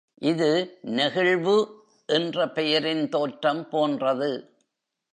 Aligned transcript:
இது 0.21 0.79
"நெகிழ்வு" 0.89 1.55
என்ற 2.09 2.47
பெயரின் 2.49 3.09
தோற்றம் 3.09 3.69
போன்றது. 3.69 4.31